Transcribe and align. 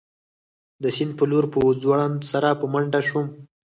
د 0.83 0.85
سیند 0.95 1.11
په 1.19 1.23
لور 1.31 1.45
په 1.53 1.59
ځوړند 1.81 2.17
سر 2.29 2.43
په 2.59 2.65
منډه 2.73 2.99
شوم. 3.07 3.25